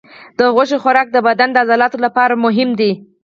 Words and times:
د 0.37 0.39
غوښې 0.53 0.77
خوراک 0.83 1.07
د 1.11 1.17
بدن 1.27 1.49
د 1.51 1.57
عضلاتو 1.63 1.97
لپاره 2.05 2.41
مهم 2.45 2.69
دی. 2.79 2.91